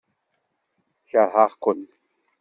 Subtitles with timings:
[1.09, 1.81] Keṛheɣ-ken.